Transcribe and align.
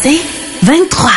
C'est 0.00 0.20
23. 0.62 1.10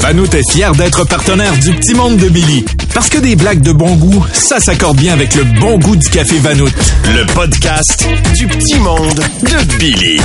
Vanout 0.00 0.34
est 0.34 0.50
fier 0.50 0.72
d'être 0.74 1.04
partenaire 1.04 1.56
du 1.58 1.72
Petit 1.74 1.94
Monde 1.94 2.16
de 2.16 2.28
Billy. 2.28 2.64
Parce 2.92 3.08
que 3.08 3.18
des 3.18 3.36
blagues 3.36 3.60
de 3.60 3.72
bon 3.72 3.94
goût, 3.96 4.24
ça 4.32 4.58
s'accorde 4.58 4.96
bien 4.96 5.12
avec 5.12 5.34
le 5.34 5.44
bon 5.60 5.78
goût 5.78 5.96
du 5.96 6.08
café 6.08 6.38
Vanout. 6.38 6.70
Le 7.04 7.24
podcast 7.34 8.06
du 8.34 8.48
Petit 8.48 8.78
Monde 8.80 9.22
de 9.42 9.76
Billy. 9.78 10.20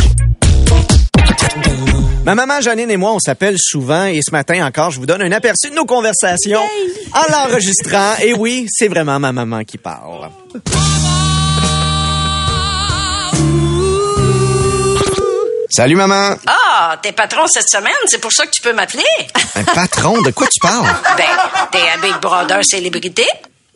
Ma 2.25 2.35
maman 2.35 2.61
Janine 2.61 2.89
et 2.89 2.97
moi, 2.97 3.13
on 3.13 3.19
s'appelle 3.19 3.55
souvent 3.57 4.05
et 4.05 4.21
ce 4.25 4.31
matin 4.31 4.65
encore, 4.65 4.91
je 4.91 4.99
vous 4.99 5.05
donne 5.05 5.21
un 5.21 5.31
aperçu 5.31 5.69
de 5.69 5.75
nos 5.75 5.85
conversations 5.85 6.61
en 7.13 7.31
l'enregistrant. 7.31 8.15
Et 8.23 8.33
oui, 8.33 8.65
c'est 8.69 8.87
vraiment 8.87 9.19
ma 9.19 9.31
maman 9.31 9.63
qui 9.63 9.77
parle. 9.77 10.29
Salut 15.73 15.95
maman. 15.95 16.35
Ah, 16.47 16.97
t'es 17.01 17.13
patron 17.13 17.47
cette 17.47 17.69
semaine, 17.69 17.93
c'est 18.07 18.19
pour 18.19 18.33
ça 18.33 18.45
que 18.45 18.51
tu 18.51 18.61
peux 18.61 18.73
m'appeler. 18.73 19.05
Un 19.55 19.63
patron, 19.63 20.21
de 20.21 20.31
quoi 20.31 20.45
tu 20.47 20.59
parles? 20.59 20.85
Ben, 21.15 21.23
t'es 21.71 21.87
à 21.89 21.95
Big 22.01 22.19
Brother 22.21 22.59
Célébrité. 22.61 23.25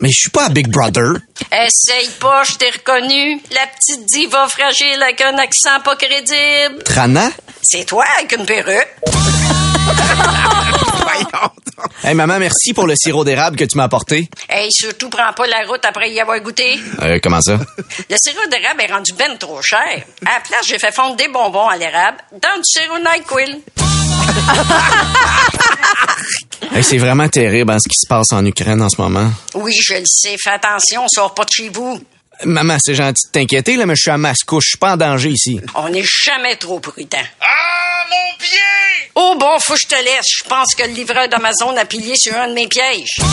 Mais 0.02 0.09
je 0.09 0.20
suis 0.20 0.30
pas 0.30 0.48
à 0.48 0.50
Big 0.50 0.67
Brother. 0.67 1.13
Essaye 1.53 2.09
pas, 2.20 2.44
je 2.44 2.55
t'ai 2.55 2.70
reconnu. 2.70 3.41
La 3.52 3.66
petite 3.67 4.05
diva 4.08 4.45
fragile 4.50 5.02
avec 5.02 5.22
un 5.22 5.38
accent 5.38 5.80
pas 5.86 5.95
crédible. 5.95 6.84
Trana? 6.84 7.30
C'est 7.62 7.86
toi 7.86 8.03
avec 8.17 8.34
une 8.34 8.45
perruque. 8.45 8.89
Hey 12.04 12.14
maman, 12.14 12.40
merci 12.40 12.74
pour 12.74 12.88
le 12.88 12.96
sirop 12.96 13.24
d'érable 13.26 13.58
que 13.58 13.66
tu 13.66 13.78
m'as 13.78 13.84
apporté. 13.86 14.30
Hey, 14.50 14.72
surtout, 14.72 15.10
prends 15.10 15.34
pas 15.34 15.48
la 15.48 15.68
route 15.68 15.84
après 15.84 16.10
y 16.12 16.20
avoir 16.20 16.40
goûté. 16.40 16.80
Euh, 17.02 17.20
comment 17.22 17.42
ça? 17.42 17.58
Le 18.10 18.16
sirop 18.22 18.48
d'érable 18.50 18.82
est 18.82 18.92
rendu 18.92 19.12
ben 19.14 19.38
trop 19.38 19.62
cher. 19.62 19.80
À 20.26 20.36
la 20.36 20.40
place, 20.42 20.66
j'ai 20.68 20.80
fait 20.80 20.94
fondre 20.94 21.16
des 21.16 21.28
bonbons 21.28 21.68
à 21.68 21.78
l'érable 21.78 22.18
dans 22.34 22.56
du 22.56 22.64
sirop 22.64 22.98
NyQuil. 23.00 23.62
Hey, 26.73 26.84
c'est 26.84 26.98
vraiment 26.98 27.30
terrible 27.30 27.72
hein, 27.72 27.78
ce 27.80 27.88
qui 27.88 27.95
se 27.98 28.08
passe 28.08 28.32
en 28.34 28.44
Ukraine 28.45 28.82
en 28.82 28.89
ce 28.89 29.00
moment. 29.00 29.30
Oui, 29.54 29.72
je 29.82 29.94
le 29.94 30.04
sais. 30.06 30.36
Fais 30.42 30.50
attention, 30.52 31.06
sors 31.08 31.34
pas 31.34 31.45
de 31.45 31.52
chez 31.52 31.70
vous. 31.70 32.02
Maman, 32.44 32.78
c'est 32.83 32.95
gentil 32.95 33.28
de 33.28 33.31
t'inquiéter, 33.31 33.78
là, 33.78 33.86
mais 33.86 33.95
je 33.95 34.02
suis 34.02 34.11
à 34.11 34.17
Mascouche. 34.17 34.66
Je 34.66 34.69
suis 34.72 34.78
pas 34.78 34.94
en 34.94 34.97
danger 34.97 35.30
ici. 35.30 35.59
On 35.75 35.89
n'est 35.89 36.03
jamais 36.03 36.55
trop 36.58 36.80
prudent. 36.80 37.17
Ah, 37.42 38.05
mon 38.09 38.38
pied! 38.38 38.58
Oh 39.16 39.36
bon, 39.39 39.58
faut 39.59 39.73
que 39.73 39.80
je 39.81 39.88
te 39.88 39.95
laisse. 40.03 40.25
Je 40.44 40.44
pense 40.47 40.75
que 40.75 40.83
le 40.83 40.89
livreur 40.94 41.27
d'Amazon 41.30 41.75
a 41.77 41.86
pillé 41.86 42.16
sur 42.17 42.36
un 42.36 42.50
de 42.50 42.53
mes 42.53 42.67
pièges. 42.67 43.16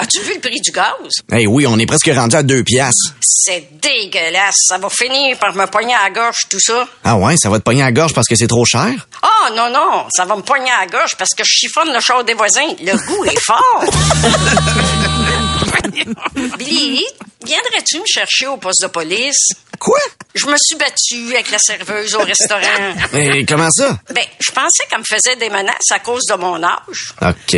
As-tu 0.00 0.20
vu 0.20 0.34
le 0.34 0.40
prix 0.40 0.60
du 0.60 0.70
gaz? 0.70 0.92
Hey, 1.30 1.46
oui, 1.48 1.66
on 1.66 1.76
est 1.78 1.84
presque 1.86 2.08
rendu 2.14 2.36
à 2.36 2.42
deux 2.44 2.62
piastres. 2.62 3.14
C'est 3.20 3.68
dégueulasse. 3.82 4.54
Ça 4.68 4.78
va 4.78 4.88
finir 4.88 5.36
par 5.38 5.54
me 5.56 5.66
pogner 5.66 5.92
à 5.94 6.04
la 6.04 6.10
gorge, 6.10 6.36
tout 6.48 6.60
ça. 6.60 6.86
Ah 7.02 7.16
ouais, 7.16 7.34
ça 7.36 7.50
va 7.50 7.58
te 7.58 7.64
pogner 7.64 7.82
à 7.82 7.86
la 7.86 7.92
gorge 7.92 8.14
parce 8.14 8.28
que 8.28 8.36
c'est 8.36 8.46
trop 8.46 8.64
cher? 8.64 8.92
Oh 9.24 9.48
non, 9.56 9.68
non, 9.70 10.04
ça 10.14 10.24
va 10.24 10.36
me 10.36 10.42
pogner 10.42 10.70
à 10.70 10.82
la 10.82 10.86
gorge 10.86 11.16
parce 11.18 11.30
que 11.36 11.42
je 11.44 11.50
chiffonne 11.50 11.92
le 11.92 12.00
char 12.00 12.22
des 12.22 12.34
voisins. 12.34 12.68
Le 12.80 12.96
goût 13.06 13.24
est 13.24 13.40
fort. 13.44 13.84
Billy, 16.58 17.04
viendrais-tu 17.44 18.00
me 18.00 18.06
chercher 18.06 18.46
au 18.46 18.56
poste 18.56 18.82
de 18.82 18.88
police? 18.88 19.48
Quoi? 19.78 19.98
Je 20.34 20.46
me 20.46 20.56
suis 20.56 20.76
battue 20.76 21.34
avec 21.34 21.50
la 21.50 21.58
serveuse 21.58 22.14
au 22.14 22.20
restaurant. 22.20 22.60
Mais 23.12 23.44
comment 23.44 23.70
ça? 23.70 23.98
Ben, 24.10 24.24
je 24.40 24.50
pensais 24.50 24.84
qu'elle 24.90 24.98
me 24.98 25.04
faisait 25.04 25.36
des 25.36 25.50
menaces 25.50 25.90
à 25.92 26.00
cause 26.00 26.24
de 26.26 26.34
mon 26.34 26.62
âge. 26.62 27.14
OK. 27.22 27.54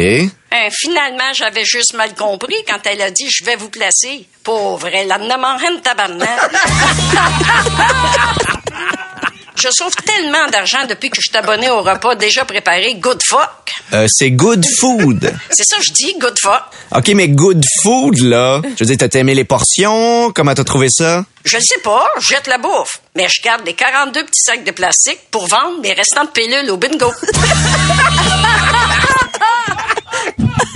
Hein, 0.52 0.69
finalement, 0.70 1.32
j'avais 1.34 1.64
juste 1.64 1.94
mal 1.94 2.14
compris 2.14 2.56
quand 2.69 2.80
elle 2.84 3.00
a 3.02 3.10
dit 3.10 3.28
je 3.30 3.44
vais 3.44 3.56
vous 3.56 3.70
placer. 3.70 4.27
Pauvre, 4.42 4.88
elle 4.92 5.12
en 5.12 5.30
a 5.30 5.36
mangé 5.36 5.66
une 5.72 5.80
tabarnak. 5.80 6.28
Je 9.61 9.69
sauve 9.70 9.94
tellement 10.06 10.48
d'argent 10.50 10.86
depuis 10.89 11.11
que 11.11 11.16
je 11.20 11.28
suis 11.28 11.36
abonné 11.36 11.69
au 11.69 11.83
repas 11.83 12.14
déjà 12.14 12.47
préparé 12.47 12.94
Good 12.94 13.20
Fuck. 13.22 13.75
Euh, 13.92 14.06
c'est 14.08 14.30
good 14.30 14.64
food. 14.78 15.34
C'est 15.50 15.65
ça 15.65 15.76
que 15.76 15.82
je 15.82 15.93
dis, 15.93 16.15
Good 16.19 16.37
Fuck. 16.41 16.62
OK, 16.97 17.09
mais 17.09 17.28
good 17.28 17.62
food, 17.82 18.19
là. 18.21 18.62
Je 18.78 18.84
veux 18.84 18.94
dire, 18.94 19.09
t'as 19.09 19.19
aimé 19.19 19.34
les 19.34 19.44
portions? 19.44 20.32
Comment 20.32 20.54
t'as 20.54 20.65
trouvé 20.65 20.88
ça? 20.88 21.26
Je 21.44 21.56
le 21.56 21.62
sais 21.62 21.78
pas, 21.82 22.06
je 22.21 22.28
jette 22.28 22.47
la 22.47 22.56
bouffe. 22.56 23.00
Mais 23.16 23.26
je 23.28 23.43
garde 23.43 23.66
les 23.66 23.75
42 23.75 24.25
petits 24.25 24.43
sacs 24.43 24.65
de 24.65 24.71
plastique 24.71 25.21
pour 25.31 25.47
vendre 25.47 25.81
mes 25.82 25.92
restants 25.92 26.25
de 26.25 26.31
pilules 26.31 26.71
au 26.71 26.78
bingo. 26.78 27.12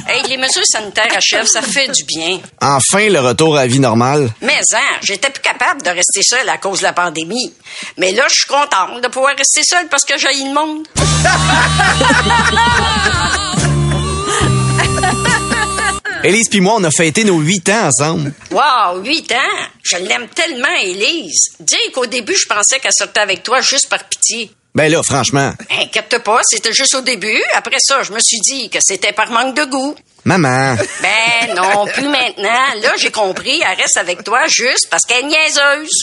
hey, 0.08 0.22
les 0.28 0.36
mesures 0.36 0.64
sanitaires 0.64 1.12
achèvent, 1.16 1.46
ça 1.46 1.62
fait 1.62 1.88
du 1.88 2.04
bien. 2.04 2.40
Enfin, 2.60 3.08
le 3.08 3.20
retour 3.20 3.56
à 3.56 3.62
la 3.62 3.66
vie 3.66 3.80
normale. 3.80 4.30
Mais 4.40 4.60
hein, 4.72 4.98
j'étais 5.02 5.30
plus 5.30 5.42
capable 5.42 5.82
de 5.82 5.90
rester 5.90 6.22
seule 6.22 6.48
à 6.48 6.58
cause 6.58 6.78
de 6.78 6.84
la 6.84 6.92
pandémie. 6.92 7.52
Mais 7.96 8.12
là, 8.12 8.24
je 8.28 8.34
suis 8.34 8.48
contente 8.48 9.02
de 9.02 9.08
pouvoir 9.08 9.34
rester 9.36 9.62
seule 9.64 9.88
parce 9.88 10.04
que 10.04 10.16
j'ai 10.18 10.44
le 10.44 10.54
monde. 10.54 10.86
Élise 16.24 16.48
puis 16.48 16.62
moi, 16.62 16.76
on 16.78 16.84
a 16.84 16.90
fêté 16.90 17.22
nos 17.22 17.38
huit 17.38 17.68
ans 17.68 17.88
ensemble. 17.88 18.32
Wow, 18.50 19.02
huit 19.02 19.30
ans! 19.32 19.68
Je 19.82 19.98
l'aime 19.98 20.26
tellement, 20.28 20.74
Élise. 20.82 21.54
Dis 21.60 21.76
qu'au 21.92 22.06
début, 22.06 22.34
je 22.34 22.46
pensais 22.46 22.80
qu'elle 22.80 22.94
sortait 22.94 23.20
avec 23.20 23.42
toi 23.42 23.60
juste 23.60 23.90
par 23.90 24.02
pitié. 24.04 24.50
Ben 24.76 24.90
là, 24.90 25.00
franchement. 25.04 25.52
Inquiète 25.70 26.18
pas, 26.24 26.40
c'était 26.42 26.72
juste 26.72 26.96
au 26.96 27.00
début. 27.00 27.40
Après 27.54 27.76
ça, 27.78 28.02
je 28.02 28.12
me 28.12 28.18
suis 28.20 28.40
dit 28.40 28.68
que 28.70 28.78
c'était 28.80 29.12
par 29.12 29.30
manque 29.30 29.54
de 29.54 29.64
goût. 29.66 29.94
Maman. 30.24 30.74
Ben 31.00 31.54
non, 31.54 31.86
plus 31.86 32.08
maintenant. 32.08 32.74
Là, 32.82 32.92
j'ai 32.98 33.12
compris, 33.12 33.62
elle 33.62 33.76
reste 33.80 33.96
avec 33.96 34.24
toi 34.24 34.40
juste 34.48 34.88
parce 34.90 35.04
qu'elle 35.04 35.26
est 35.26 35.28
niaiseuse. 35.28 36.02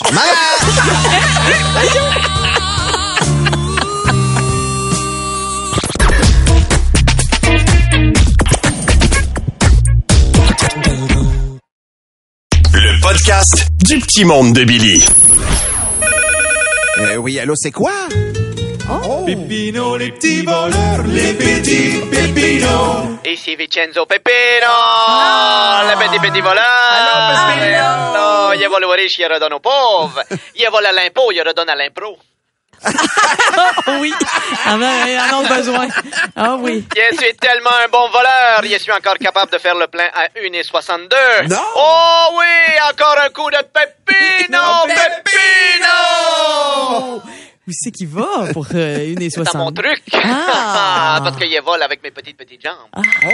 Le 12.73 13.01
podcast 13.01 13.67
du 13.83 13.99
Petit 13.99 14.23
Monde 14.23 14.53
de 14.53 14.63
Billy. 14.63 15.03
Euh, 16.99 17.15
oui, 17.17 17.37
allô, 17.37 17.53
c'est 17.57 17.71
quoi? 17.71 17.91
Pépino, 19.25 19.97
les 19.97 20.11
petits 20.11 20.43
voleurs, 20.43 21.03
les 21.05 21.33
petits 21.33 22.01
pépinos. 22.09 23.19
Ici 23.25 23.55
Vincenzo 23.55 24.05
Peppino, 24.05 24.67
le 25.87 25.95
petit 25.97 26.19
petit 26.19 26.41
voleur. 26.41 26.63
Allô, 27.43 28.53
io 28.53 28.69
volevo 28.69 28.93
riche, 28.93 29.21
io 29.21 29.27
redonne 29.29 29.53
aux 29.53 29.59
pauvres. 29.59 30.23
Io 30.55 30.69
vole 30.69 30.87
à 30.87 30.91
l'impôt, 30.91 31.31
io 31.31 31.43
redonne 31.43 31.69
à 31.69 31.75
l'impro. 31.75 32.17
oui, 33.99 34.11
ah 34.65 34.75
ben, 34.75 35.05
ils 35.07 35.19
en 35.19 35.39
ont 35.39 35.43
besoin. 35.47 35.87
Ah 36.35 36.55
oui. 36.55 36.83
Je 36.95 37.15
suis 37.15 37.35
tellement 37.35 37.69
un 37.85 37.87
bon 37.89 38.09
voleur, 38.09 38.63
je 38.63 38.77
suis 38.79 38.91
encore 38.91 39.17
capable 39.19 39.51
de 39.51 39.59
faire 39.59 39.75
le 39.75 39.85
plein 39.87 40.09
à 40.13 40.27
1,62. 40.39 41.47
Non. 41.47 41.57
Oh 41.75 42.37
oui, 42.39 42.75
encore 42.89 43.17
un 43.23 43.29
coup 43.29 43.49
de 43.51 43.57
Peppino, 43.71 44.57
Peppino. 44.87 45.20
Où 47.71 47.73
c'est 47.73 47.91
qu'il 47.91 48.07
va 48.09 48.51
pour 48.51 48.65
euh, 48.75 49.07
une 49.13 49.21
et 49.21 49.29
C'est 49.31 49.41
dans 49.43 49.57
mon 49.57 49.69
soixante? 49.69 49.75
truc. 49.75 50.03
Ah. 50.13 51.19
Parce 51.23 51.37
je 51.39 51.61
vole 51.61 51.81
avec 51.81 52.03
mes 52.03 52.11
petites 52.11 52.35
petites 52.35 52.61
jambes. 52.61 52.89
Oh. 52.97 53.01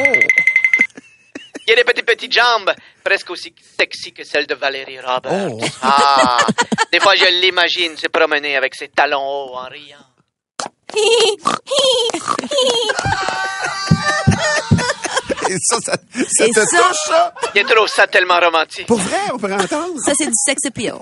Il 1.66 1.72
y 1.72 1.74
a 1.74 1.76
des 1.76 1.84
petites 1.84 2.06
petites 2.06 2.32
jambes, 2.32 2.72
presque 3.04 3.30
aussi 3.32 3.54
sexy 3.78 4.14
que 4.14 4.24
celles 4.24 4.46
de 4.48 4.56
Valérie 4.56 5.00
Robert. 5.02 5.50
Oh. 5.52 5.60
Ah, 5.82 6.38
des 6.94 7.00
fois 7.00 7.14
je 7.18 7.26
l'imagine 7.42 7.98
se 7.98 8.08
promener 8.08 8.56
avec 8.56 8.74
ses 8.76 8.88
talons 8.90 9.20
hauts 9.22 9.56
en 9.58 9.68
riant. 9.68 9.98
Et 15.50 15.58
ça, 15.62 15.78
ça, 15.84 15.94
ça 16.30 16.46
Et 16.46 16.52
te 16.52 16.60
ça- 16.60 16.66
touche, 16.78 16.98
ça? 17.08 17.34
Je 17.56 17.62
trouve 17.62 17.88
ça 17.88 18.08
tellement 18.08 18.40
romantique. 18.40 18.86
Pour 18.88 19.00
vrai, 19.00 19.20
on 19.34 19.38
peut 19.38 19.54
entendre? 19.54 20.00
Ça, 20.06 20.14
c'est 20.18 20.26
du 20.28 20.34
sex 20.46 20.66
appeal. 20.66 20.96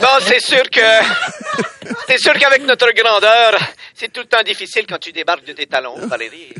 Bon, 0.00 0.08
c'est 0.30 0.40
sûr 0.40 0.70
que... 0.70 0.80
C'est 2.06 2.18
sûr 2.18 2.32
qu'avec 2.34 2.62
notre 2.62 2.90
grandeur, 2.92 3.56
c'est 3.94 4.12
tout 4.12 4.20
le 4.20 4.26
temps 4.26 4.42
difficile 4.42 4.84
quand 4.88 4.98
tu 4.98 5.12
débarques 5.12 5.44
de 5.44 5.52
tes 5.52 5.66
talons, 5.66 5.94
Valérie. 6.08 6.52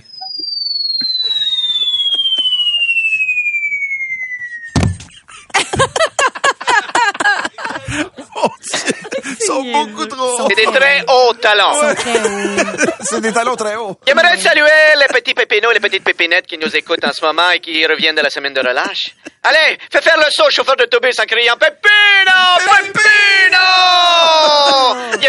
Ils 9.22 9.44
sont 9.44 9.62
beaucoup 9.64 10.06
trop 10.06 10.44
hauts. 10.44 10.48
C'est 10.48 10.56
des 10.56 10.72
très 10.72 11.04
hauts 11.08 11.32
talons. 11.34 11.94
C'est 13.00 13.20
des 13.20 13.32
talons 13.32 13.56
très 13.56 13.76
hauts. 13.76 13.98
J'aimerais 14.06 14.38
saluer 14.38 14.68
les 14.98 15.06
petits 15.06 15.34
pépinos, 15.34 15.72
les 15.72 15.80
petites 15.80 16.04
pépinettes 16.04 16.46
qui 16.46 16.58
nous 16.58 16.74
écoutent 16.76 17.04
en 17.04 17.12
ce 17.12 17.24
moment 17.24 17.50
et 17.52 17.60
qui 17.60 17.84
reviennent 17.86 18.14
de 18.14 18.22
la 18.22 18.30
semaine 18.30 18.54
de 18.54 18.60
relâche. 18.60 19.14
Allez, 19.42 19.78
fais 19.90 20.00
faire 20.00 20.16
le 20.18 20.30
saut 20.30 20.46
au 20.46 20.50
chauffeur 20.50 20.76
d'autobus 20.76 21.18
en 21.18 21.24
criant! 21.24 21.56
Pépino! 21.56 22.59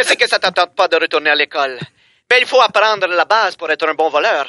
Je 0.01 0.07
sais 0.07 0.15
que 0.15 0.27
ça 0.27 0.39
t'attend 0.39 0.67
pas 0.67 0.87
de 0.87 0.95
retourner 0.97 1.29
à 1.29 1.35
l'école. 1.35 1.79
Mais 2.29 2.39
il 2.39 2.47
faut 2.47 2.61
apprendre 2.61 3.07
la 3.07 3.25
base 3.25 3.55
pour 3.55 3.69
être 3.69 3.87
un 3.87 3.93
bon 3.93 4.09
voleur. 4.09 4.47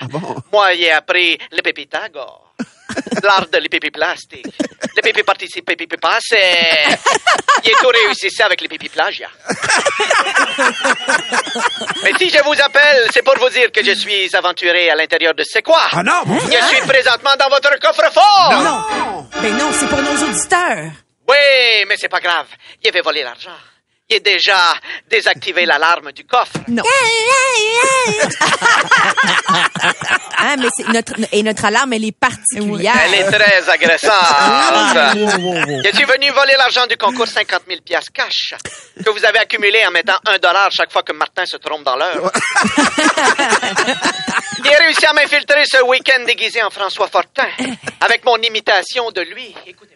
Moi, 0.53 0.75
j'ai 0.75 0.93
appris 0.93 1.37
le 1.51 1.61
pépitagore. 1.63 2.55
L'art 3.23 3.49
de 3.53 3.59
l'épipiplastique. 3.59 4.47
Le 4.97 5.03
pipi 5.03 5.23
participe 5.23 5.65
pipi 5.67 5.87
passe 5.97 6.33
et... 6.33 6.93
Il 7.65 7.71
est 7.71 7.75
tout 7.81 7.89
réussi 7.89 8.43
avec 8.43 8.61
les 8.61 8.69
pipi 8.69 8.89
plagia. 8.89 9.29
Mais 12.03 12.13
si 12.19 12.29
je 12.31 12.43
vous 12.43 12.53
appelle, 12.61 13.09
c'est 13.13 13.23
pour 13.23 13.39
vous 13.39 13.49
dire 13.49 13.71
que 13.73 13.83
je 13.85 13.93
suis 13.93 14.35
aventuré 14.35 14.91
à 14.91 14.95
l'intérieur 14.95 15.35
de 15.35 15.43
C'est 15.45 15.63
quoi? 15.63 15.83
Ah 15.93 16.03
non, 16.03 16.23
vrai? 16.25 16.41
Je 16.61 16.67
suis 16.77 16.87
présentement 16.87 17.35
dans 17.39 17.49
votre 17.49 17.79
coffre-fort! 17.79 18.53
Non. 18.53 19.27
Ben 19.41 19.57
non, 19.57 19.71
c'est 19.73 19.89
pour 19.89 20.01
nos 20.03 20.29
auditeurs. 20.29 20.91
Oui, 21.29 21.85
mais 21.89 21.97
c'est 21.97 22.09
pas 22.09 22.21
grave. 22.21 22.47
Il 22.83 22.89
avait 22.89 23.01
volé 23.01 23.23
l'argent. 23.23 23.51
Il 24.09 24.17
a 24.17 24.21
déjà 24.21 24.59
désactivé 25.09 25.65
l'alarme 25.65 26.13
du 26.13 26.25
coffre. 26.25 26.59
Non. 26.69 26.83
ah, 30.39 30.57
mais 30.59 30.69
c'est 30.77 30.89
notre, 30.89 31.15
et 31.33 31.43
notre 31.43 31.65
alarme, 31.65 31.95
elle 31.95 32.05
est 32.05 32.19
particulière. 32.19 32.95
Elle 33.07 33.15
est 33.15 33.31
très 33.31 33.69
agressante. 33.71 34.13
Je 35.85 35.91
suis 35.95 36.05
venu 36.05 36.31
voler 36.31 36.55
l'argent 36.59 36.87
du 36.87 36.97
concours 36.97 37.27
50 37.29 37.63
000 37.67 37.81
piastres 37.81 38.13
cash 38.13 38.55
que 39.03 39.11
vous 39.11 39.25
avez 39.25 39.39
accumulé 39.39 39.85
en 39.87 39.91
mettant 39.91 40.19
un 40.27 40.39
dollar 40.39 40.71
chaque 40.71 40.93
fois 40.93 41.03
que 41.03 41.13
Martin 41.13 41.47
se 41.47 41.57
trompe 41.57 41.85
dans 41.85 41.97
l'heure? 41.97 42.31
Il 44.65 44.71
a 44.71 44.79
réussi 44.79 45.07
à 45.07 45.13
m'infiltrer 45.13 45.65
ce 45.65 45.83
week-end 45.85 46.25
déguisé 46.27 46.63
en 46.63 46.71
François 46.71 47.09
Fortin 47.09 47.49
avec 48.01 48.25
mon 48.25 48.37
imitation 48.37 49.11
de 49.11 49.23
lui. 49.23 49.55
Écoutez. 49.67 49.92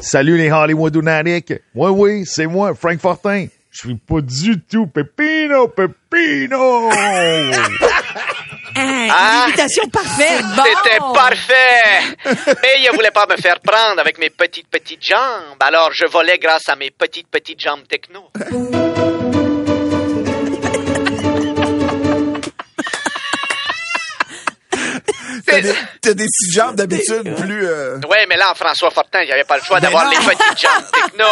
Salut 0.00 0.36
les 0.36 0.50
Hollywood 0.50 0.94
Lunatics. 0.94 1.52
Oui, 1.74 1.90
oui, 1.90 2.24
c'est 2.26 2.46
moi, 2.46 2.74
Frank 2.74 2.98
Fortin. 3.00 3.46
Je 3.70 3.78
suis 3.78 3.94
pas 3.96 4.20
du 4.20 4.60
tout 4.62 4.86
Pepino, 4.86 5.68
Pepino. 5.68 6.90
Ah, 8.72 9.08
Ah. 9.12 9.46
Imitation 9.48 9.82
parfaite. 9.90 10.44
Bon. 10.56 10.62
C'était 10.84 10.98
parfait. 10.98 12.16
Mais 12.62 12.76
il 12.78 12.88
ne 12.90 12.94
voulait 12.94 13.10
pas 13.10 13.26
me 13.28 13.36
faire 13.36 13.58
prendre 13.60 14.00
avec 14.00 14.16
mes 14.18 14.30
petites 14.30 14.68
petites 14.68 15.04
jambes. 15.04 15.56
Alors 15.60 15.90
je 15.92 16.06
volais 16.06 16.38
grâce 16.38 16.68
à 16.68 16.76
mes 16.76 16.90
petites 16.90 17.26
petites 17.28 17.60
jambes 17.60 17.82
techno. 17.88 18.30
T'as 25.50 26.14
des, 26.14 26.24
petites 26.24 26.54
jambes 26.54 26.76
d'habitude 26.76 27.34
plus... 27.36 27.66
euh, 27.66 27.98
Oui, 28.08 28.18
mais 28.28 28.36
là, 28.36 28.52
en 28.52 28.54
François 28.54 28.90
Fortin, 28.90 29.20
il 29.22 29.26
n'y 29.26 29.32
avait 29.32 29.44
pas 29.44 29.56
le 29.56 29.62
choix 29.62 29.80
Ben 29.80 29.88
d'avoir 29.88 30.08
les 30.08 30.16
petites 30.16 30.60
jambes 30.60 30.84
techno. 30.92 31.26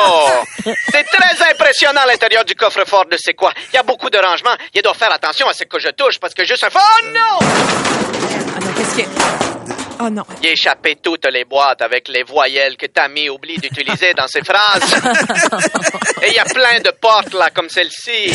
C'est 0.90 1.04
très 1.04 1.50
impressionnant 1.52 2.00
à 2.02 2.06
l'intérieur 2.06 2.44
du 2.44 2.54
coffre-fort 2.54 3.06
de 3.06 3.16
C'est 3.18 3.34
quoi. 3.34 3.52
Il 3.72 3.76
y 3.76 3.78
a 3.78 3.82
beaucoup 3.82 4.10
de 4.10 4.18
rangements. 4.18 4.56
Il 4.74 4.82
doit 4.82 4.94
faire 4.94 5.12
attention 5.12 5.48
à 5.48 5.52
ce 5.52 5.64
que 5.64 5.78
je 5.78 5.88
touche 5.90 6.18
parce 6.20 6.34
que 6.34 6.44
juste 6.44 6.64
un... 6.64 6.68
Oh 6.74 7.06
non! 7.12 7.38
Ah 7.40 8.60
non, 8.60 8.72
qu'est-ce 8.76 8.96
que... 8.96 9.08
Oh 10.00 10.10
non. 10.10 10.22
Il 10.42 10.48
a 10.48 10.52
échappé 10.52 10.96
toutes 11.02 11.26
les 11.26 11.44
boîtes 11.44 11.82
avec 11.82 12.08
les 12.08 12.22
voyelles 12.22 12.76
que 12.76 12.86
Tammy 12.86 13.28
oublie 13.28 13.58
d'utiliser 13.58 14.14
dans 14.14 14.28
ses 14.28 14.42
phrases. 14.42 14.94
Et 16.22 16.28
il 16.28 16.34
y 16.34 16.38
a 16.38 16.44
plein 16.44 16.78
de 16.80 16.90
portes, 17.00 17.34
là, 17.34 17.48
comme 17.54 17.68
celle-ci. 17.68 18.30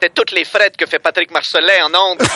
C'était 0.00 0.14
toutes 0.14 0.30
les 0.32 0.44
frettes 0.44 0.76
que 0.78 0.86
fait 0.86 0.98
Patrick 0.98 1.30
Marcelet 1.30 1.82
en 1.82 1.88
ondes. 1.88 2.22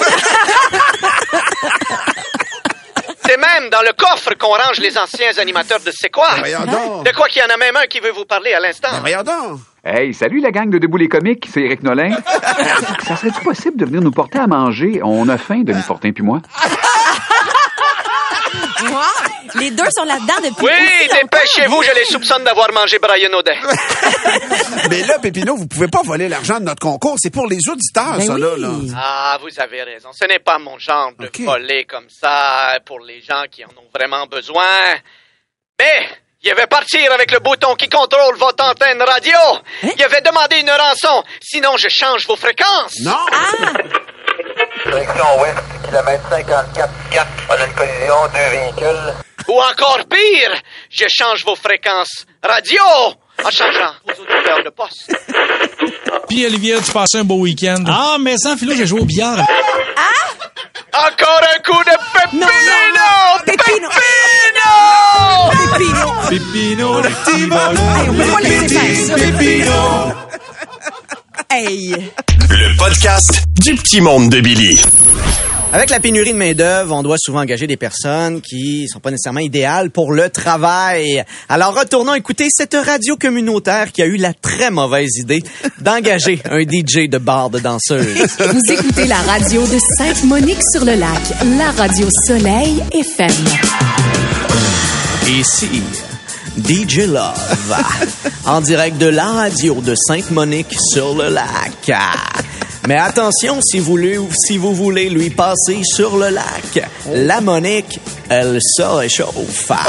C'est 3.26 3.38
même 3.38 3.70
dans 3.70 3.80
le 3.80 3.92
coffre 3.96 4.34
qu'on 4.34 4.48
range 4.48 4.80
les 4.80 4.98
anciens 4.98 5.30
animateurs 5.38 5.80
de 5.80 5.90
C'est 5.90 6.10
quoi? 6.10 6.28
Donc. 6.36 7.06
De 7.06 7.12
quoi 7.12 7.26
qu'il 7.28 7.40
y 7.40 7.44
en 7.44 7.48
a 7.48 7.56
même 7.56 7.74
un 7.76 7.86
qui 7.86 8.00
veut 8.00 8.10
vous 8.10 8.26
parler 8.26 8.52
à 8.52 8.60
l'instant. 8.60 9.00
Voyons 9.00 9.22
donc. 9.22 9.60
Hey, 9.82 10.12
salut 10.12 10.40
la 10.40 10.50
gang 10.50 10.68
de 10.68 10.76
Debout 10.76 10.98
les 10.98 11.08
comiques, 11.08 11.48
c'est 11.50 11.62
Eric 11.62 11.82
Nolin. 11.82 12.14
Ça 13.06 13.16
serait-tu 13.16 13.40
possible 13.42 13.78
de 13.78 13.86
venir 13.86 14.02
nous 14.02 14.10
porter 14.10 14.40
à 14.40 14.46
manger? 14.46 15.00
On 15.02 15.26
a 15.30 15.38
faim, 15.38 15.62
Denis 15.64 15.80
Fortin 15.80 16.12
puis 16.12 16.22
moi? 16.22 16.42
Les 19.60 19.70
deux 19.70 19.84
sont 19.96 20.04
là-dedans 20.04 20.34
depuis 20.42 20.66
Oui, 20.66 21.08
dépêchez-vous, 21.22 21.82
je 21.82 21.94
les 21.94 22.04
soupçonne 22.06 22.44
d'avoir 22.44 22.72
mangé 22.72 22.98
Brian 22.98 23.32
Audet. 23.32 23.56
Mais 24.90 25.02
là, 25.02 25.18
Pépino, 25.20 25.56
vous 25.56 25.66
pouvez 25.66 25.88
pas 25.88 26.02
voler 26.04 26.28
l'argent 26.28 26.58
de 26.58 26.64
notre 26.64 26.80
concours. 26.80 27.16
C'est 27.18 27.30
pour 27.30 27.46
les 27.46 27.58
auditeurs, 27.70 28.16
Ben 28.18 28.26
ça, 28.26 28.38
là. 28.38 28.48
oui. 28.56 28.60
là. 28.88 28.96
Ah, 28.96 29.38
vous 29.40 29.60
avez 29.60 29.82
raison. 29.82 30.10
Ce 30.12 30.24
n'est 30.26 30.38
pas 30.40 30.58
mon 30.58 30.78
genre 30.78 31.12
de 31.18 31.28
voler 31.44 31.84
comme 31.84 32.08
ça 32.08 32.76
pour 32.84 33.00
les 33.00 33.20
gens 33.22 33.44
qui 33.50 33.64
en 33.64 33.68
ont 33.68 33.88
vraiment 33.94 34.26
besoin. 34.26 34.64
Mais, 35.80 36.08
il 36.42 36.50
avait 36.50 36.66
partir 36.66 37.10
avec 37.12 37.30
le 37.32 37.38
bouton 37.38 37.74
qui 37.74 37.88
contrôle 37.88 38.36
votre 38.36 38.64
antenne 38.64 39.00
radio. 39.02 39.38
Il 39.82 40.02
avait 40.02 40.20
demandé 40.20 40.60
une 40.60 40.70
rançon. 40.70 41.22
Sinon, 41.40 41.76
je 41.76 41.88
change 41.88 42.26
vos 42.26 42.36
fréquences. 42.36 42.98
Non! 43.00 43.16
Direction 44.86 45.40
ouest, 45.40 45.56
kilomètre 45.86 46.28
54 46.28 46.92
4. 47.10 47.28
On 47.48 47.52
a 47.52 47.66
une 47.66 47.72
collision, 47.74 48.14
deux 48.32 48.58
véhicules. 48.58 49.14
Ou 49.54 49.60
encore 49.60 50.00
pire, 50.10 50.60
je 50.90 51.04
change 51.08 51.44
vos 51.44 51.54
fréquences 51.54 52.26
radio 52.42 52.82
en 53.44 53.50
changeant 53.50 53.92
vos 54.04 54.22
auditeurs 54.22 54.64
de 54.64 54.70
poste. 54.70 55.14
Puis 56.28 56.44
Olivier, 56.44 56.76
tu 56.84 56.90
passais 56.90 57.18
un 57.18 57.24
beau 57.24 57.36
week-end. 57.36 57.84
Ah, 57.86 58.16
mais 58.18 58.36
sans 58.36 58.56
philo, 58.56 58.74
j'ai 58.74 58.84
joué 58.84 59.00
au 59.00 59.04
billard. 59.04 59.38
Encore 60.92 61.40
un 61.54 61.62
coup 61.62 61.84
de 61.84 62.36
non, 62.36 62.46
Pépino! 63.44 63.88
Pépino! 63.88 63.88
Pépino! 65.68 66.12
Pépino, 66.28 67.00
le 67.00 67.10
petit 67.10 67.46
voleur. 67.46 67.74
Hey, 67.78 68.08
on 68.08 68.14
peut 68.14 68.32
pas 68.32 68.40
laisser 68.40 68.68
faire 68.68 69.06
ça. 69.06 69.14
Pépino. 69.14 70.14
Hey! 71.50 72.12
Le 72.50 72.76
podcast 72.76 73.44
du 73.60 73.74
petit 73.76 74.00
monde 74.00 74.30
de 74.30 74.40
Billy. 74.40 74.80
Avec 75.74 75.90
la 75.90 75.98
pénurie 75.98 76.32
de 76.32 76.38
main-d'œuvre, 76.38 76.94
on 76.94 77.02
doit 77.02 77.16
souvent 77.18 77.40
engager 77.40 77.66
des 77.66 77.76
personnes 77.76 78.40
qui 78.40 78.86
sont 78.86 79.00
pas 79.00 79.10
nécessairement 79.10 79.40
idéales 79.40 79.90
pour 79.90 80.12
le 80.12 80.30
travail. 80.30 81.24
Alors, 81.48 81.76
retournons 81.76 82.14
écouter 82.14 82.46
cette 82.48 82.74
radio 82.74 83.16
communautaire 83.16 83.90
qui 83.90 84.00
a 84.00 84.06
eu 84.06 84.16
la 84.16 84.32
très 84.34 84.70
mauvaise 84.70 85.16
idée 85.16 85.42
d'engager 85.80 86.40
un 86.48 86.60
DJ 86.60 87.08
de 87.08 87.18
bar 87.18 87.50
de 87.50 87.58
danseuse. 87.58 88.24
Vous 88.38 88.72
écoutez 88.72 89.06
la 89.08 89.18
radio 89.22 89.62
de 89.66 89.78
Sainte-Monique-sur-le-Lac, 89.98 91.22
la 91.58 91.72
radio 91.72 92.06
Soleil 92.24 92.80
FM. 92.92 93.32
Ici, 95.26 95.82
DJ 96.56 97.06
Love, 97.06 97.74
en 98.46 98.60
direct 98.60 98.98
de 98.98 99.06
la 99.06 99.24
radio 99.26 99.74
de 99.80 99.94
Sainte-Monique-sur-le-Lac. 99.94 101.90
Mais 102.86 102.98
attention, 102.98 103.60
si 103.62 103.78
vous, 103.80 103.96
lui- 103.96 104.18
si 104.32 104.56
vous 104.58 104.74
voulez 104.74 105.08
lui 105.10 105.30
passer 105.30 105.80
sur 105.82 106.16
le 106.18 106.28
lac, 106.28 106.86
la 107.12 107.40
Monique, 107.40 107.98
elle 108.28 108.58
se 108.60 108.82
réchauffe. 108.82 109.72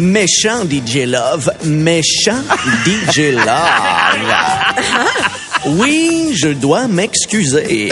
méchant 0.00 0.64
DJ 0.68 1.04
Love, 1.06 1.50
méchant 1.64 2.42
DJ 2.84 3.32
Love. 3.34 3.46
Oui, 5.66 6.34
je 6.36 6.48
dois 6.48 6.86
m'excuser. 6.88 7.90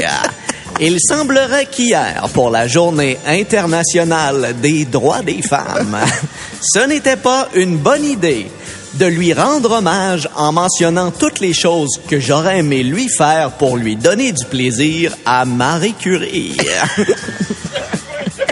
Il 0.81 0.99
semblerait 1.01 1.67
qu'hier, 1.67 2.29
pour 2.33 2.51
la 2.51 2.67
journée 2.67 3.19
internationale 3.27 4.55
des 4.61 4.85
droits 4.85 5.23
des 5.23 5.43
femmes, 5.43 5.97
ce 6.61 6.87
n'était 6.87 7.17
pas 7.17 7.49
une 7.55 7.77
bonne 7.77 8.05
idée 8.05 8.49
de 8.95 9.07
lui 9.07 9.33
rendre 9.33 9.73
hommage 9.73 10.29
en 10.37 10.53
mentionnant 10.53 11.11
toutes 11.11 11.41
les 11.41 11.55
choses 11.55 12.01
que 12.09 12.21
j'aurais 12.21 12.59
aimé 12.59 12.83
lui 12.83 13.09
faire 13.09 13.53
pour 13.53 13.77
lui 13.77 13.97
donner 13.97 14.33
du 14.33 14.45
plaisir 14.45 15.17
à 15.25 15.45
Marie 15.45 15.95
Curie. 15.95 16.57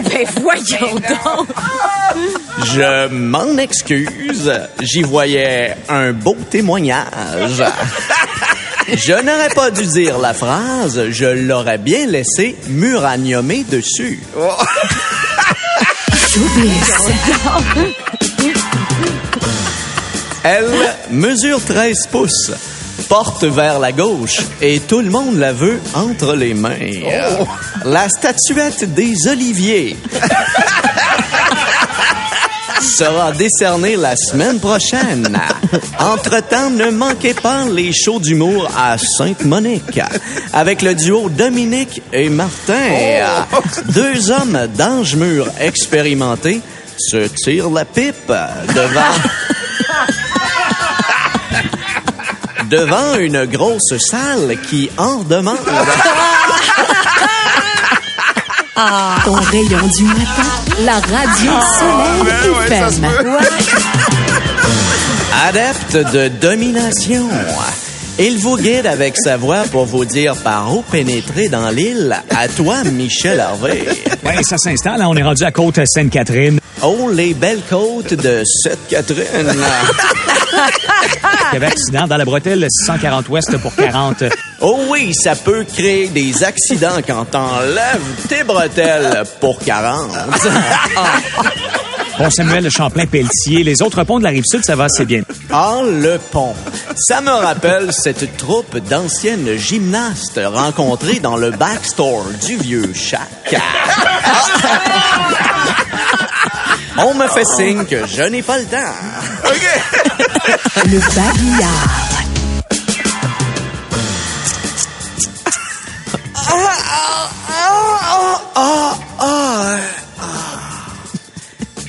Ben 0.03 0.27
voyons 0.41 0.95
donc! 0.95 1.47
Je 2.65 3.07
m'en 3.07 3.57
excuse. 3.57 4.51
J'y 4.81 5.03
voyais 5.03 5.75
un 5.87 6.11
beau 6.11 6.35
témoignage. 6.49 7.63
Je 8.93 9.13
n'aurais 9.13 9.49
pas 9.55 9.71
dû 9.71 9.85
dire 9.85 10.17
la 10.19 10.33
phrase, 10.33 11.09
je 11.11 11.25
l'aurais 11.25 11.77
bien 11.77 12.05
laissé 12.07 12.57
muraniumé 12.67 13.63
dessus. 13.63 14.21
Elle 20.43 20.69
mesure 21.09 21.63
13 21.63 22.07
pouces, 22.11 22.51
porte 23.07 23.45
vers 23.45 23.79
la 23.79 23.91
gauche 23.91 24.39
et 24.61 24.79
tout 24.79 24.99
le 24.99 25.09
monde 25.09 25.37
la 25.37 25.53
veut 25.53 25.79
entre 25.93 26.35
les 26.35 26.53
mains. 26.53 26.75
La 27.85 28.09
statuette 28.09 28.93
des 28.93 29.27
Oliviers 29.27 29.95
sera 33.01 33.31
décernée 33.31 33.95
la 33.95 34.15
semaine 34.15 34.59
prochaine. 34.59 35.35
Entre-temps, 35.99 36.69
ne 36.69 36.91
manquez 36.91 37.33
pas 37.33 37.65
les 37.67 37.91
shows 37.93 38.19
d'humour 38.19 38.69
à 38.77 38.95
Sainte-Monique 38.99 39.99
avec 40.53 40.83
le 40.83 40.93
duo 40.93 41.27
Dominique 41.29 42.03
et 42.13 42.29
Martin. 42.29 42.75
Deux 43.87 44.29
hommes 44.29 44.67
d'ange 44.77 45.15
mûr 45.15 45.47
expérimentés 45.59 46.61
se 46.95 47.27
tirent 47.27 47.71
la 47.71 47.85
pipe 47.85 48.31
devant 48.67 49.15
devant 52.69 53.17
une 53.17 53.45
grosse 53.45 53.97
salle 53.97 54.57
qui 54.69 54.91
en 54.99 55.23
demande. 55.23 55.57
Ton 59.25 59.33
rayon 59.33 59.87
du 59.95 60.03
matin, 60.05 60.49
la 60.85 60.93
radio 60.93 61.51
Soleil 61.77 62.23
ben 62.25 62.51
ouais, 62.57 62.65
FM. 62.65 63.07
Adepte 65.47 65.97
de 66.13 66.27
domination. 66.29 67.27
Il 68.17 68.39
vous 68.39 68.57
guide 68.57 68.87
avec 68.87 69.17
sa 69.17 69.37
voix 69.37 69.63
pour 69.71 69.85
vous 69.85 70.05
dire 70.05 70.35
par 70.35 70.75
où 70.75 70.81
pénétrer 70.81 71.47
dans 71.47 71.69
l'île. 71.69 72.15
À 72.35 72.47
toi, 72.47 72.83
Michel 72.85 73.39
Harvey. 73.39 73.85
Ouais, 74.25 74.41
ça 74.43 74.57
s'installe. 74.57 75.01
hein. 75.01 75.07
On 75.09 75.15
est 75.15 75.23
rendu 75.23 75.43
à 75.43 75.51
Côte-Sainte-Catherine. 75.51 76.59
Oh, 76.83 77.09
les 77.11 77.33
belles 77.35 77.61
côtes 77.69 78.13
de 78.15 78.43
Sainte-Catherine. 78.43 79.53
Il 81.51 81.53
y 81.53 81.57
avait 81.57 81.67
accident 81.67 82.07
dans 82.07 82.17
la 82.17 82.25
bretelle 82.25 82.65
640 82.69 83.29
ouest 83.29 83.57
pour 83.57 83.75
40. 83.75 84.23
Oh 84.61 84.79
oui, 84.89 85.13
ça 85.13 85.35
peut 85.35 85.63
créer 85.63 86.07
des 86.07 86.43
accidents 86.43 86.99
quand 87.05 87.25
t'enlèves 87.25 88.01
tes 88.27 88.43
bretelles 88.43 89.23
pour 89.39 89.59
40. 89.59 90.11
Bon, 92.17 92.29
Samuel 92.29 92.69
Champlain-Pelletier. 92.69 93.63
Les 93.63 93.81
autres 93.81 94.03
ponts 94.03 94.19
de 94.19 94.23
la 94.23 94.29
Rive-Sud, 94.29 94.63
ça 94.63 94.75
va 94.75 94.83
assez 94.83 95.05
bien. 95.05 95.21
Ah, 95.49 95.79
le 95.83 96.19
pont. 96.19 96.53
Ça 96.95 97.19
me 97.19 97.31
rappelle 97.31 97.91
cette 97.91 98.37
troupe 98.37 98.77
d'anciennes 98.77 99.57
gymnastes 99.57 100.39
rencontrées 100.43 101.19
dans 101.19 101.37
le 101.37 101.49
backstore 101.49 102.25
du 102.45 102.57
vieux 102.57 102.93
Chac. 102.93 103.21
On 106.97 107.13
me 107.13 107.27
fait 107.27 107.45
signe 107.45 107.85
que 107.85 108.05
je 108.05 108.23
n'ai 108.23 108.41
pas 108.41 108.57
le 108.57 108.65
temps. 108.65 108.77
Le 110.85 110.99
babillard. 111.15 112.11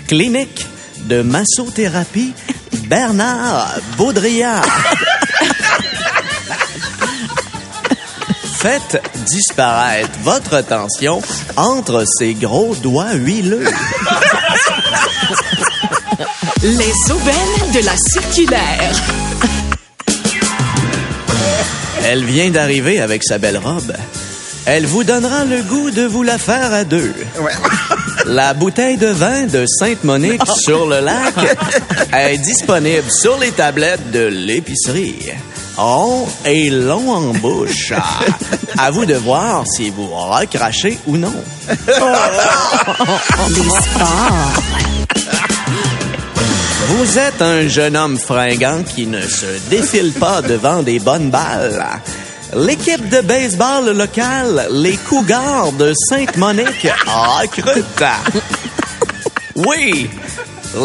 Clinique 0.07 0.67
de 1.07 1.23
massothérapie 1.23 2.35
Bernard 2.87 3.77
Baudrillard. 3.97 4.65
Faites 8.63 9.03
disparaître 9.27 10.09
votre 10.23 10.61
tension 10.61 11.21
entre 11.57 12.05
ces 12.07 12.35
gros 12.35 12.77
doigts 12.77 13.13
huileux. 13.15 13.65
Les 16.63 16.93
aubaines 17.11 17.73
de 17.75 17.85
la 17.85 17.97
circulaire. 17.97 18.93
Elle 22.05 22.25
vient 22.25 22.51
d'arriver 22.51 23.01
avec 23.01 23.25
sa 23.25 23.39
belle 23.39 23.59
robe. 23.59 23.97
Elle 24.65 24.87
vous 24.87 25.03
donnera 25.03 25.45
le 25.45 25.63
goût 25.63 25.91
de 25.91 26.03
vous 26.03 26.23
la 26.23 26.39
faire 26.39 26.73
à 26.73 26.85
deux. 26.85 27.13
La 28.27 28.55
bouteille 28.55 28.97
de 28.97 29.09
vin 29.09 29.47
de 29.47 29.67
Sainte-Monique 29.67 30.47
sur 30.61 30.87
le 30.87 31.01
lac 31.01 31.35
est 32.13 32.39
disponible 32.39 33.11
sur 33.11 33.37
les 33.41 33.51
tablettes 33.51 34.13
de 34.13 34.25
l'épicerie. 34.25 35.33
Rond 35.77 36.29
et 36.45 36.71
long 36.71 37.11
en 37.11 37.33
bouche. 37.35 37.93
À 38.79 38.91
vous 38.91 39.07
de 39.07 39.15
voir 39.15 39.65
si 39.67 39.91
vous 39.91 40.07
recrachez 40.07 40.99
ou 41.07 41.17
non. 41.17 41.33
Vous 46.89 47.19
êtes 47.19 47.41
un 47.41 47.69
jeune 47.69 47.97
homme 47.97 48.19
fringant 48.19 48.83
qui 48.83 49.07
ne 49.07 49.23
se 49.23 49.47
défile 49.71 50.13
pas 50.13 50.43
devant 50.43 50.83
des 50.83 50.99
bonnes 50.99 51.31
balles. 51.31 51.87
L'équipe 52.55 53.09
de 53.09 53.23
baseball 53.23 53.97
locale, 53.97 54.69
les 54.73 54.99
Cougars 54.99 55.73
de 55.73 55.95
Sainte-Monique, 56.09 56.87
recrute. 57.07 58.05
Oui, 59.57 60.11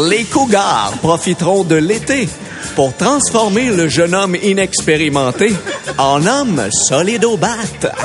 les 0.10 0.24
Cougars 0.26 0.94
profiteront 1.02 1.64
de 1.64 1.76
l'été 1.76 2.30
pour 2.76 2.96
transformer 2.96 3.70
le 3.70 3.88
jeune 3.88 4.16
homme 4.16 4.36
inexpérimenté 4.36 5.54
en 5.98 6.26
homme 6.26 6.70
solide 6.88 7.26
au 7.26 7.38
bat. 7.38 7.56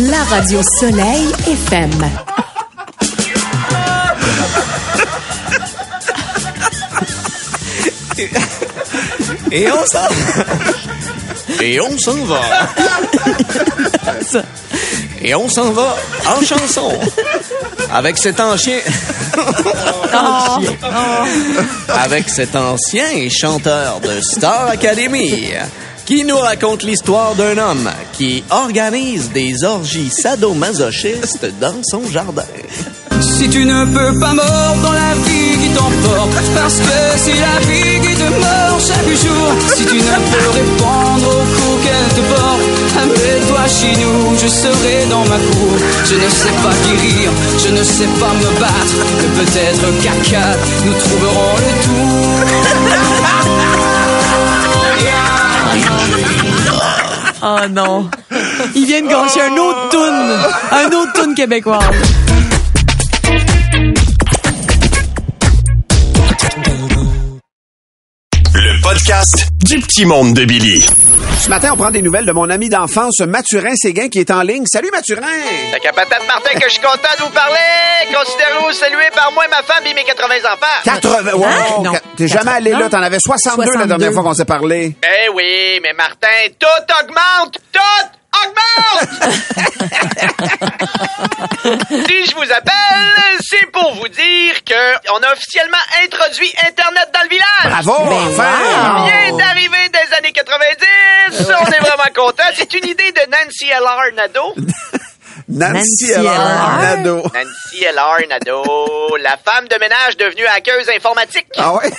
La 0.00 0.22
radio 0.24 0.60
Soleil 0.78 1.26
FM. 1.46 1.90
Et 9.50 9.70
on 9.72 9.86
s'en 9.86 10.08
Et 11.60 11.80
on 11.80 11.98
s'en 11.98 12.24
va. 12.24 12.40
Et 15.22 15.34
on 15.34 15.48
s'en 15.48 15.72
va 15.72 15.96
en 16.26 16.44
chanson. 16.44 16.92
Avec 17.90 18.18
cet 18.18 18.40
ancien... 18.40 18.78
Avec 21.88 22.28
cet 22.28 22.56
ancien 22.56 23.28
chanteur 23.30 24.00
de 24.00 24.20
Star 24.20 24.68
Academy 24.68 25.52
qui 26.08 26.24
nous 26.24 26.38
raconte 26.38 26.84
l'histoire 26.84 27.34
d'un 27.34 27.58
homme 27.58 27.90
qui 28.14 28.42
organise 28.48 29.30
des 29.30 29.62
orgies 29.62 30.08
sadomasochistes 30.08 31.46
dans 31.60 31.82
son 31.82 32.02
jardin. 32.10 32.46
Si 33.20 33.48
tu 33.50 33.66
ne 33.66 33.84
peux 33.84 34.18
pas 34.18 34.32
mordre 34.32 34.82
dans 34.82 34.92
la 34.92 35.14
vie 35.14 35.58
qui 35.60 35.68
t'emporte, 35.68 36.30
parce 36.54 36.78
que 36.78 36.98
c'est 37.18 37.38
la 37.38 37.60
vie 37.68 38.00
qui 38.00 38.14
te 38.14 38.30
mord 38.40 38.80
chaque 38.80 39.06
jour. 39.06 39.48
Si 39.76 39.84
tu 39.84 39.96
ne 39.96 40.16
peux 40.30 40.48
répondre 40.50 41.28
au 41.28 41.44
coup 41.54 41.78
qu'elle 41.82 42.08
te 42.16 42.20
porte, 42.32 42.67
amène-toi 43.08 43.66
chez 43.68 43.92
nous, 44.00 44.36
je 44.36 44.48
serai 44.48 45.06
dans 45.10 45.24
ma 45.24 45.36
cour. 45.36 45.74
Je 46.04 46.14
ne 46.14 46.28
sais 46.28 46.54
pas 46.62 46.74
guérir, 46.86 47.30
je 47.64 47.70
ne 47.70 47.82
sais 47.82 48.08
pas 48.20 48.32
me 48.34 48.60
battre, 48.60 48.96
mais 49.16 49.30
peut-être 49.42 49.86
qu'à 50.02 50.16
quatre, 50.30 50.66
nous 50.84 50.94
trouverons 50.94 51.56
le 51.56 51.70
tour. 51.84 52.18
Oh 57.40 57.68
non. 57.70 58.10
Il 58.74 58.86
vient 58.86 59.02
de 59.02 59.08
gâcher 59.08 59.42
un 59.42 59.56
autre 59.56 59.88
tune. 59.90 60.36
Un 60.72 60.86
autre 60.86 61.12
tune 61.22 61.34
québécois. 61.34 61.78
Le 68.54 68.82
podcast 68.82 69.48
du 69.64 69.78
petit 69.78 70.04
monde 70.04 70.34
de 70.34 70.44
Billy. 70.44 70.84
Ce 71.38 71.48
matin, 71.48 71.70
on 71.72 71.76
prend 71.76 71.90
des 71.90 72.02
nouvelles 72.02 72.26
de 72.26 72.32
mon 72.32 72.50
ami 72.50 72.68
d'enfance, 72.68 73.20
Mathurin 73.20 73.74
Séguin, 73.76 74.08
qui 74.08 74.18
est 74.18 74.30
en 74.30 74.42
ligne. 74.42 74.64
Salut, 74.66 74.90
Mathurin! 74.92 75.22
La 75.72 75.78
Martin, 76.26 76.58
que 76.58 76.64
je 76.64 76.74
suis 76.74 76.82
content 76.82 77.08
de 77.18 77.22
vous 77.22 77.30
parler. 77.30 77.56
Considérez-vous 78.12 78.72
salué 78.72 79.04
par 79.14 79.30
moi, 79.32 79.44
ma 79.48 79.62
femme 79.62 79.86
et 79.86 79.94
mes 79.94 80.04
80 80.04 80.34
enfants. 80.52 80.66
80, 80.84 81.32
wow, 81.34 81.44
Hein? 81.44 81.82
Non. 81.82 81.92
T'es 82.16 82.26
jamais 82.28 82.50
allé 82.50 82.72
là, 82.72 82.88
t'en 82.88 83.02
avais 83.02 83.20
62, 83.20 83.60
la 83.62 83.66
62. 83.72 83.88
dernière 83.88 84.12
fois 84.12 84.22
qu'on 84.22 84.34
s'est 84.34 84.44
parlé. 84.44 84.96
Eh 85.02 85.28
oui, 85.30 85.80
mais 85.82 85.92
Martin, 85.92 86.26
tout 86.58 86.66
augmente! 87.02 87.58
Tout 87.72 88.08
augmente! 88.44 89.08
si 92.08 92.26
je 92.26 92.34
vous 92.34 92.52
appelle, 92.52 93.38
c'est 93.40 93.70
pour 93.72 93.94
vous 93.94 94.08
dire 94.08 94.64
que 94.66 95.10
on 95.14 95.22
a 95.22 95.32
officiellement 95.32 95.78
introduit 96.04 96.52
Internet 96.66 97.08
dans 97.14 97.22
le 97.22 97.28
village. 97.28 97.84
Bravo! 97.84 97.92
enfin! 98.12 99.06
Bien 99.06 99.36
d'arriver 99.36 99.68
des 99.76 99.77
années 100.16 100.32
90, 100.32 101.48
on 101.48 101.70
est 101.70 101.78
vraiment 101.80 102.12
content. 102.14 102.44
C'est 102.54 102.72
une 102.74 102.86
idée 102.86 103.12
de 103.12 103.30
Nancy 103.30 103.68
L.R. 103.68 104.14
Nadeau. 104.14 104.54
Nancy 105.48 106.12
L.R. 106.12 106.78
Nadeau. 106.80 107.22
Nancy 107.22 107.84
L.R. 107.84 108.18
Nadeau, 108.28 109.16
la 109.16 109.38
femme 109.38 109.66
de 109.68 109.76
ménage 109.80 110.16
devenue 110.18 110.44
hackeuse 110.46 110.90
informatique. 110.94 111.46
Ah 111.56 111.72
ouais? 111.74 111.90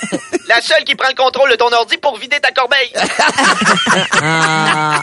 La 0.46 0.60
seule 0.60 0.84
qui 0.84 0.94
prend 0.94 1.08
le 1.08 1.16
contrôle 1.16 1.50
de 1.50 1.56
ton 1.56 1.72
ordi 1.72 1.96
pour 1.96 2.16
vider 2.16 2.38
ta 2.38 2.52
corbeille. 2.52 2.92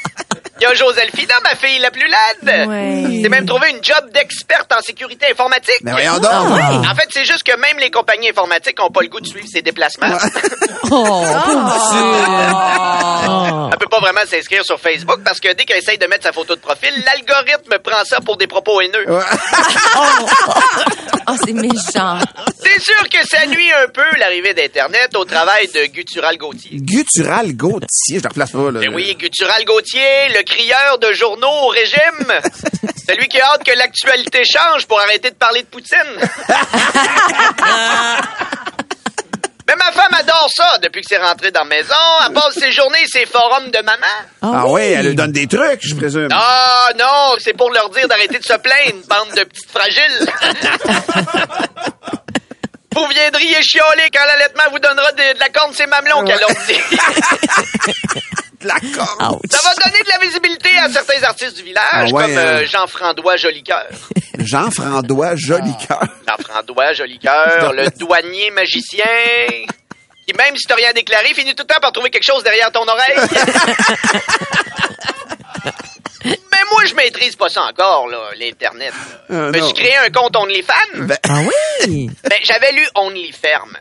Il 0.60 0.64
y 0.64 0.66
a 0.66 0.74
Joséphine, 0.74 1.28
ma 1.44 1.56
fille 1.56 1.78
la 1.80 1.92
plus 1.92 2.08
laide. 2.08 2.68
Ouais. 2.68 3.22
T'es 3.22 3.30
même 3.30 3.46
trouvé 3.46 3.70
une 3.70 3.84
job 3.84 4.10
d'experte 4.12 4.74
en 4.74 4.82
sécurité 4.82 5.28
informatique. 5.32 5.78
Mais 5.84 5.92
voyons 5.92 6.18
donc. 6.18 6.32
En 6.32 6.96
fait, 6.96 7.08
c'est 7.12 7.26
juste 7.26 7.44
que 7.44 7.56
même 7.58 7.78
les 7.80 7.92
compagnies 7.92 8.30
informatiques 8.30 8.82
ont 8.82 8.90
pas 8.90 9.02
le 9.02 9.10
goût 9.10 9.22
de 9.22 9.28
suivre 9.28 9.48
ses 9.52 9.62
déplacements. 9.62 10.08
Oh, 10.90 10.92
pauvre 10.92 11.82
Elle 13.72 13.78
peut 13.78 13.90
pas 13.90 14.00
vraiment 14.00 14.22
s'inscrire 14.26 14.64
sur 14.64 14.80
Facebook 14.80 15.20
parce 15.26 15.42
que 15.42 15.52
dès 15.54 15.66
qu'elle 15.66 15.80
essaye 15.80 15.98
de 15.98 16.08
mettre 16.08 16.24
sa 16.24 16.32
photo 16.32 16.56
de 16.56 16.62
profil, 16.62 16.92
l'algorithme 17.06 17.78
prend 17.80 18.06
ça 18.06 18.22
pour 18.22 18.37
des 18.38 18.48
propos 18.48 18.82
haineux. 18.82 19.06
Oh, 21.30 21.34
c'est 21.46 21.52
méchant. 21.52 22.20
C'est 22.58 22.80
sûr 22.82 23.10
que 23.10 23.18
ça 23.28 23.46
nuit 23.48 23.70
un 23.84 23.90
peu 23.90 24.06
l'arrivée 24.18 24.54
d'Internet 24.54 25.14
au 25.18 25.26
travail 25.26 25.68
de 25.68 25.88
Guttural 25.88 26.38
Gauthier. 26.38 26.78
Guttural 26.80 27.52
Gauthier, 27.54 28.20
je 28.20 28.24
le 28.24 28.30
replace 28.30 28.52
pas, 28.52 28.72
là. 28.72 28.80
Ben 28.80 28.94
oui, 28.94 29.14
Guttural 29.20 29.66
Gauthier, 29.66 30.30
le 30.30 30.42
crieur 30.44 30.98
de 31.00 31.12
journaux 31.12 31.52
au 31.64 31.68
régime. 31.68 32.28
Celui 33.10 33.28
qui 33.28 33.42
a 33.42 33.48
hâte 33.54 33.66
que 33.66 33.78
l'actualité 33.78 34.44
change 34.46 34.88
pour 34.88 35.02
arrêter 35.02 35.32
de 35.32 35.36
parler 35.36 35.64
de 35.64 35.68
Poutine. 35.68 35.98
Mais 39.68 39.76
ma 39.76 39.92
femme 39.92 40.14
adore 40.14 40.48
ça 40.56 40.78
depuis 40.82 41.02
que 41.02 41.08
c'est 41.10 41.18
rentré 41.18 41.52
dans 41.52 41.64
la 41.64 41.66
maison. 41.66 41.94
Elle 42.26 42.34
passe 42.34 42.54
ses 42.54 42.72
journées 42.72 43.02
et 43.04 43.08
ses 43.08 43.26
forums 43.26 43.70
de 43.70 43.80
maman. 43.84 44.06
Ah, 44.42 44.66
oui, 44.68 44.82
elle 44.82 45.08
lui 45.08 45.16
donne 45.16 45.34
des 45.34 45.46
trucs, 45.46 45.82
je 45.82 45.94
présume. 45.96 46.30
Ah 46.32 46.90
non, 46.98 47.36
c'est 47.40 47.54
pour 47.54 47.70
leur 47.72 47.90
dire 47.90 48.08
d'arrêter 48.08 48.40
de 48.40 48.44
se 48.46 48.54
plaindre, 48.54 49.06
bande 49.10 49.36
de 49.36 49.44
petites 49.44 49.70
fragiles. 49.70 50.26
vous 52.96 53.08
viendriez 53.10 53.62
chialer 53.62 54.10
quand 54.14 54.26
l'allaitement 54.26 54.64
vous 54.72 54.80
donnera 54.80 55.12
de, 55.12 55.34
de 55.34 55.40
la 55.40 55.50
corne 55.50 55.74
ses 55.74 55.86
mamelons 55.86 56.24
qu'elle 56.24 56.40
leur 56.40 56.50
dit. 56.66 56.80
Ça 58.68 59.60
va 59.64 59.74
donner 59.84 60.04
de 60.04 60.10
la 60.10 60.18
visibilité 60.26 60.70
à 60.80 60.90
certains 60.90 61.22
artistes 61.24 61.58
du 61.58 61.64
village, 61.64 61.84
Ah 61.92 62.04
ouais, 62.06 62.24
comme 62.24 62.38
euh, 62.38 62.62
hein. 62.62 62.66
Jean-François 62.66 63.38
Jolicoeur. 63.38 63.86
Jean-François 64.40 65.36
Jolicoeur. 65.36 66.04
Jean-François 66.28 66.94
Jolicoeur, 66.94 67.74
le 67.74 67.90
douanier 67.98 68.52
magicien. 68.52 69.06
Qui, 70.28 70.34
même 70.38 70.56
si 70.58 70.68
t'as 70.68 70.76
rien 70.76 70.92
déclaré, 70.94 71.34
finit 71.34 71.56
tout 71.56 71.64
le 71.68 71.74
temps 71.74 71.80
par 71.80 71.92
trouver 71.92 72.10
quelque 72.10 72.26
chose 72.26 72.44
derrière 72.44 72.72
ton 72.72 72.86
oreille. 72.88 73.18
Mais 76.26 76.40
moi, 76.72 76.86
je 76.86 76.94
maîtrise 76.96 77.36
pas 77.36 77.50
ça 77.50 77.67
encore, 77.78 78.08
là, 78.08 78.18
l'Internet. 78.40 78.94
Euh, 79.30 79.52
Je 79.54 79.58
me 79.58 79.62
non. 79.62 79.66
suis 79.66 79.76
créé 79.76 79.96
un 79.98 80.10
compte 80.10 80.36
OnlyFans? 80.36 81.08
Ah 81.30 81.40
oui? 81.42 82.10
Ben, 82.24 82.40
j'avais 82.44 82.72
lu 82.72 82.86
OnlyFerme. 82.96 83.78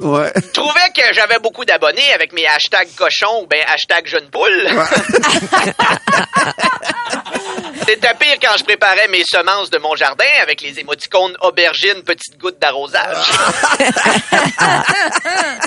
Ouais. 0.00 0.32
Je 0.34 0.50
trouvais 0.52 0.90
que 0.94 1.02
j'avais 1.14 1.38
beaucoup 1.38 1.64
d'abonnés 1.64 2.12
avec 2.12 2.32
mes 2.32 2.44
hashtags 2.46 2.88
cochons 2.96 3.42
ou 3.42 3.46
ben 3.46 3.60
hashtag 3.72 4.06
jeune 4.06 4.28
poule. 4.30 4.68
C'était 7.86 8.14
pire 8.18 8.36
quand 8.42 8.56
je 8.58 8.64
préparais 8.64 9.06
mes 9.08 9.22
semences 9.24 9.70
de 9.70 9.78
mon 9.78 9.94
jardin 9.94 10.24
avec 10.42 10.60
les 10.60 10.80
émoticônes 10.80 11.36
aubergine 11.40 12.02
petite 12.02 12.36
goutte 12.38 12.58
d'arrosage. 12.58 13.26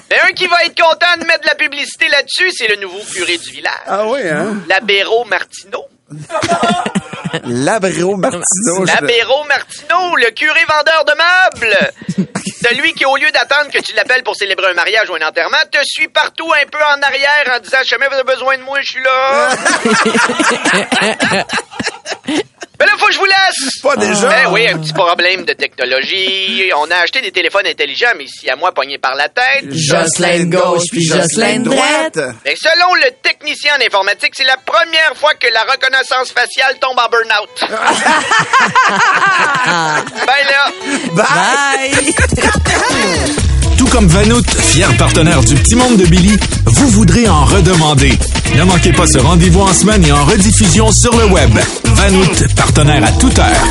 Mais 0.09 0.19
un 0.27 0.33
qui 0.33 0.48
va 0.48 0.65
être 0.65 0.79
content 0.79 1.17
de 1.19 1.25
mettre 1.25 1.41
de 1.41 1.48
la 1.48 1.55
publicité 1.55 2.09
là-dessus, 2.09 2.51
c'est 2.51 2.67
le 2.67 2.75
nouveau 2.75 3.00
curé 3.13 3.38
du 3.38 3.51
village. 3.51 3.74
Ah 3.88 4.05
oui, 4.05 4.19
hein? 4.27 4.57
Labéro 4.67 5.24
Martineau. 5.25 5.88
Je- 8.86 8.93
Labéro 9.01 9.43
Martineau, 9.45 10.15
le 10.17 10.31
curé 10.31 10.59
vendeur 10.67 11.05
de 11.05 11.13
meubles. 11.13 11.77
Celui 12.62 12.93
qui, 12.93 13.05
au 13.05 13.15
lieu 13.15 13.31
d'attendre 13.31 13.71
que 13.71 13.79
tu 13.81 13.93
l'appelles 13.95 14.24
pour 14.24 14.36
célébrer 14.36 14.67
un 14.71 14.74
mariage 14.74 15.09
ou 15.09 15.15
un 15.15 15.25
enterrement, 15.27 15.57
te 15.71 15.77
suit 15.83 16.09
partout 16.09 16.51
un 16.53 16.65
peu 16.69 16.77
en 16.77 17.01
arrière 17.01 17.55
en 17.55 17.59
disant 17.59 17.77
«Jamais 17.86 18.07
vous 18.07 18.15
avez 18.15 18.24
besoin 18.24 18.57
de 18.57 18.63
moi, 18.63 18.79
je 18.81 18.91
suis 18.91 19.01
là.» 19.03 19.50
Mais 22.79 22.86
là, 22.86 22.93
faut 22.98 23.07
que 23.07 23.13
je 23.13 23.19
vous 23.19 23.25
laisse. 23.25 23.81
Pas 23.81 23.98
déjà. 23.98 24.29
Ben 24.29 24.51
oui, 24.51 24.67
un 24.67 24.77
petit 24.79 24.93
problème 24.93 25.43
de 25.43 25.53
technologie. 25.53 26.71
On 26.77 26.89
a 26.89 26.98
acheté 26.98 27.21
des 27.21 27.31
téléphones 27.31 27.67
intelligents, 27.67 28.13
mais 28.17 28.25
si 28.27 28.50
à 28.50 28.55
moi 28.55 28.71
pogné 28.71 28.98
par 28.98 29.15
la 29.15 29.27
tête... 29.27 29.65
Jocelyne 29.71 30.50
gauche 30.50 30.83
puis 30.91 31.03
Jocelyne 31.03 31.63
droite. 31.63 32.19
Mais 32.45 32.55
selon 32.55 32.93
le 32.95 33.12
technicien 33.21 33.75
en 33.77 33.86
informatique, 33.86 34.33
c'est 34.36 34.45
la 34.45 34.57
première 34.57 35.13
fois 35.15 35.33
que 35.33 35.48
la 35.53 35.63
reconnaissance 35.63 36.31
faciale 36.31 36.79
tombe 36.79 36.98
en 36.98 37.09
burn-out. 37.09 37.50
ben 40.25 40.45
là... 40.48 40.71
Bye! 41.13 42.15
comme 44.00 44.08
Vanout, 44.08 44.46
fier 44.62 44.88
partenaire 44.96 45.41
du 45.41 45.56
Petit 45.56 45.75
Monde 45.75 45.98
de 45.98 46.06
Billy, 46.06 46.38
vous 46.65 46.88
voudrez 46.88 47.27
en 47.27 47.44
redemander. 47.44 48.18
Ne 48.56 48.63
manquez 48.63 48.94
pas 48.94 49.06
ce 49.06 49.18
rendez-vous 49.18 49.60
en 49.60 49.74
semaine 49.74 50.06
et 50.06 50.12
en 50.13 50.24
rediffusion 50.24 50.89
sur 50.94 51.13
le 51.18 51.25
web. 51.25 51.51
Vanout, 51.84 52.48
partenaire 52.56 53.03
à 53.03 53.12
toute 53.12 53.38
heure. 53.38 53.68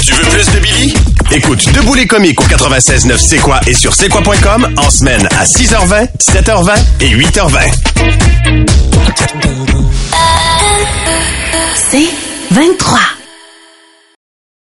Tu 0.00 0.12
veux 0.12 0.22
plus 0.28 0.46
de 0.52 0.60
Billy? 0.60 0.94
Écoute 1.32 1.72
Debout 1.72 1.94
les 1.94 2.06
comiques 2.06 2.40
au 2.40 2.44
96.9 2.44 3.18
C'est 3.18 3.38
quoi 3.38 3.60
et 3.66 3.74
sur 3.74 3.96
c'est 3.96 4.08
quoi.com 4.08 4.68
en 4.76 4.90
semaine 4.90 5.26
à 5.36 5.44
6h20, 5.44 6.08
7h20 6.20 6.78
et 7.00 7.10
8h20. 7.10 7.58
C'est 11.90 12.08
23. 12.52 13.15